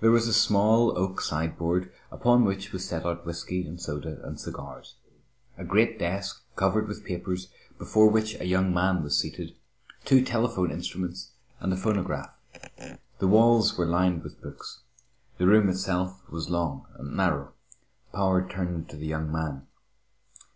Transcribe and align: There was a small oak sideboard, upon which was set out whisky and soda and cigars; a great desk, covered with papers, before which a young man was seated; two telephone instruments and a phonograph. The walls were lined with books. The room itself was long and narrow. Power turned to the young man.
There 0.00 0.12
was 0.12 0.28
a 0.28 0.32
small 0.32 0.96
oak 0.96 1.20
sideboard, 1.20 1.90
upon 2.12 2.44
which 2.44 2.70
was 2.72 2.84
set 2.86 3.04
out 3.04 3.26
whisky 3.26 3.66
and 3.66 3.80
soda 3.80 4.20
and 4.22 4.38
cigars; 4.38 4.94
a 5.58 5.64
great 5.64 5.98
desk, 5.98 6.44
covered 6.54 6.86
with 6.86 7.04
papers, 7.04 7.48
before 7.76 8.08
which 8.08 8.36
a 8.38 8.46
young 8.46 8.72
man 8.72 9.02
was 9.02 9.18
seated; 9.18 9.56
two 10.04 10.24
telephone 10.24 10.70
instruments 10.70 11.32
and 11.58 11.72
a 11.72 11.76
phonograph. 11.76 12.30
The 13.18 13.26
walls 13.26 13.76
were 13.76 13.84
lined 13.84 14.22
with 14.22 14.40
books. 14.40 14.82
The 15.38 15.48
room 15.48 15.68
itself 15.68 16.22
was 16.30 16.48
long 16.48 16.86
and 16.96 17.16
narrow. 17.16 17.54
Power 18.12 18.48
turned 18.48 18.88
to 18.90 18.96
the 18.96 19.06
young 19.06 19.32
man. 19.32 19.66